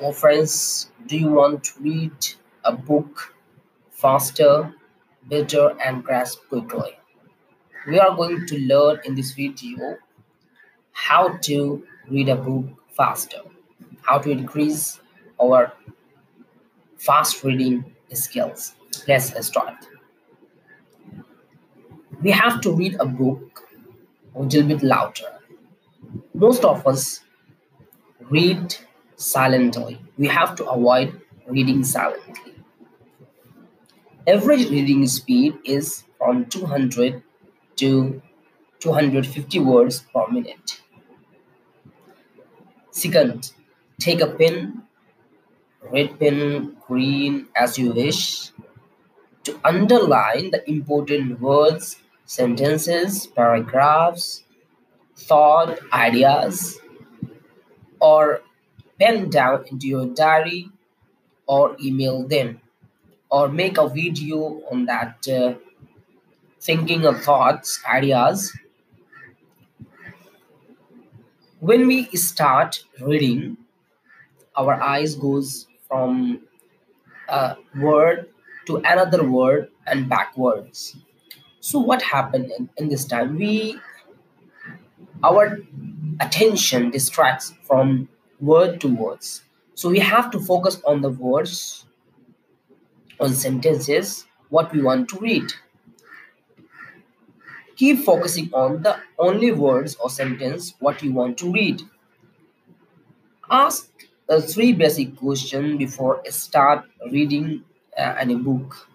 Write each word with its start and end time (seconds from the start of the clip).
Well, 0.00 0.12
friends, 0.12 0.90
do 1.08 1.18
you 1.18 1.28
want 1.28 1.64
to 1.64 1.72
read 1.80 2.12
a 2.64 2.72
book 2.72 3.34
faster, 3.90 4.74
better, 5.28 5.76
and 5.84 6.02
grasp 6.02 6.48
quickly? 6.48 6.96
We 7.86 7.98
are 7.98 8.16
going 8.16 8.46
to 8.46 8.58
learn 8.60 9.00
in 9.04 9.14
this 9.14 9.32
video 9.32 9.98
how 10.92 11.36
to 11.42 11.86
read 12.08 12.30
a 12.30 12.36
book 12.36 12.64
faster, 12.96 13.42
how 14.00 14.16
to 14.20 14.30
increase 14.30 14.98
our 15.38 15.70
fast 16.96 17.44
reading 17.44 17.84
skills. 18.14 18.76
Let's 19.06 19.46
start. 19.46 19.74
We 22.22 22.30
have 22.30 22.62
to 22.62 22.72
read 22.72 22.96
a 23.00 23.04
book 23.04 23.68
a 24.34 24.40
little 24.40 24.62
bit 24.62 24.82
louder. 24.82 25.40
Most 26.32 26.64
of 26.64 26.86
us 26.86 27.20
read 28.30 28.74
silently. 29.20 30.00
We 30.16 30.28
have 30.28 30.56
to 30.56 30.66
avoid 30.66 31.20
reading 31.46 31.84
silently. 31.84 32.54
Average 34.26 34.70
reading 34.70 35.06
speed 35.06 35.58
is 35.64 36.04
from 36.18 36.46
200 36.46 37.22
to 37.76 38.22
250 38.78 39.58
words 39.60 40.04
per 40.12 40.26
minute. 40.28 40.80
Second, 42.90 43.52
take 43.98 44.20
a 44.20 44.26
pen, 44.26 44.82
red 45.92 46.18
pen, 46.18 46.76
green, 46.86 47.48
as 47.56 47.78
you 47.78 47.92
wish, 47.92 48.50
to 49.44 49.58
underline 49.64 50.50
the 50.50 50.68
important 50.68 51.40
words, 51.40 51.96
sentences, 52.24 53.26
paragraphs, 53.26 54.44
thought, 55.16 55.78
ideas, 55.92 56.78
or 58.00 58.42
pen 59.00 59.30
down 59.30 59.64
into 59.70 59.86
your 59.88 60.06
diary 60.06 60.70
or 61.46 61.76
email 61.82 62.26
them 62.26 62.60
or 63.30 63.48
make 63.48 63.78
a 63.78 63.88
video 63.88 64.60
on 64.70 64.86
that 64.86 65.26
uh, 65.28 65.54
thinking 66.60 67.06
of 67.06 67.22
thoughts 67.22 67.80
ideas. 67.88 68.56
When 71.60 71.86
we 71.86 72.04
start 72.16 72.84
reading 73.00 73.56
our 74.56 74.80
eyes 74.82 75.14
goes 75.14 75.66
from 75.88 76.42
a 77.28 77.56
word 77.76 78.28
to 78.66 78.76
another 78.78 79.24
word 79.24 79.70
and 79.86 80.08
backwards. 80.08 80.96
So 81.60 81.78
what 81.78 82.02
happened 82.02 82.52
in, 82.58 82.68
in 82.76 82.88
this 82.88 83.04
time? 83.04 83.36
We 83.36 83.78
our 85.22 85.58
attention 86.20 86.90
distracts 86.90 87.54
from 87.62 88.08
word 88.40 88.80
to 88.80 88.88
words. 88.88 89.42
So 89.74 89.88
we 89.88 89.98
have 90.00 90.30
to 90.32 90.40
focus 90.40 90.80
on 90.86 91.00
the 91.00 91.10
words 91.10 91.84
on 93.18 93.34
sentences 93.34 94.26
what 94.48 94.72
we 94.72 94.82
want 94.82 95.08
to 95.10 95.18
read. 95.18 95.52
Keep 97.76 98.04
focusing 98.04 98.50
on 98.52 98.82
the 98.82 98.96
only 99.18 99.52
words 99.52 99.96
or 99.96 100.10
sentence 100.10 100.74
what 100.80 101.02
you 101.02 101.12
want 101.12 101.38
to 101.38 101.50
read. 101.50 101.82
Ask 103.50 103.90
uh, 104.28 104.40
three 104.40 104.72
basic 104.72 105.16
questions 105.16 105.78
before 105.78 106.22
start 106.28 106.84
reading 107.10 107.64
uh, 107.96 108.16
any 108.18 108.36
book. 108.36 108.88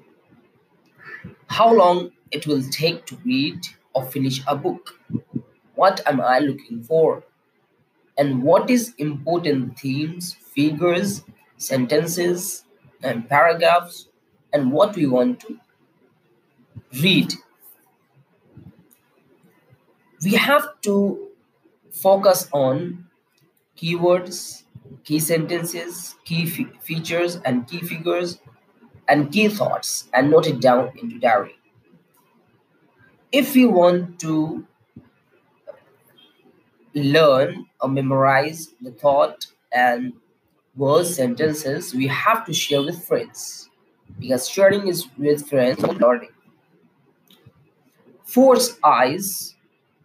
How 1.48 1.74
long 1.74 2.12
it 2.32 2.46
will 2.48 2.64
take 2.70 3.06
to 3.08 3.18
read 3.26 3.66
or 3.94 4.04
finish 4.06 4.42
a 4.48 4.56
book? 4.56 5.00
What 5.76 6.02
am 6.06 6.22
i 6.22 6.40
looking 6.40 6.84
for 6.84 7.24
and 8.18 8.44
what 8.44 8.70
is 8.70 8.94
important 8.98 9.78
themes 9.80 10.34
figures 10.34 11.24
sentences 11.58 12.64
and 13.04 13.28
paragraphs 13.30 14.08
and 14.54 14.72
what 14.72 14.96
we 14.96 15.06
want 15.06 15.40
to 15.42 15.60
read. 17.02 17.34
We 20.24 20.32
have 20.34 20.82
to 20.82 21.30
focus 21.92 22.50
on 22.54 23.08
keywords 23.78 24.64
key 25.06 25.20
sentences 25.20 26.16
key 26.26 26.46
fe- 26.48 26.74
features 26.82 27.38
and 27.46 27.68
key 27.68 27.80
figures 27.82 28.40
and 29.08 29.32
key 29.32 29.50
thoughts 29.50 30.10
and 30.14 30.32
note 30.32 30.48
it 30.48 30.62
down 30.62 30.92
into 30.98 31.20
diary. 31.20 31.58
If 33.32 33.54
we 33.54 33.66
want 33.68 34.20
to 34.22 34.66
learn 37.04 37.66
or 37.82 37.90
memorize 37.90 38.70
the 38.82 38.92
thought 38.92 39.48
and 39.74 40.14
words 40.76 41.16
sentences 41.16 41.94
we 41.94 42.08
have 42.08 42.46
to 42.46 42.54
share 42.54 42.82
with 42.84 43.04
friends. 43.06 43.70
Because 44.20 44.50
sharing 44.50 44.88
is 44.88 45.08
with 45.18 45.48
friends 45.50 45.84
or 45.84 45.94
learning. 45.94 46.30
Force 48.24 48.78
eyes 48.84 49.56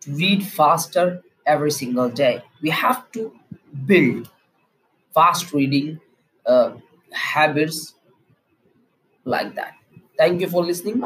to 0.01 0.13
read 0.15 0.45
faster 0.45 1.23
every 1.47 1.71
single 1.71 2.09
day. 2.11 2.43
We 2.63 2.71
have 2.71 3.11
to 3.13 3.33
build 3.87 4.31
fast 5.15 5.53
reading 5.53 6.01
uh, 6.47 6.73
habits 7.13 7.95
like 9.25 9.55
that. 9.55 9.75
Thank 10.17 10.41
you 10.41 10.49
for 10.49 10.65
listening 10.65 11.03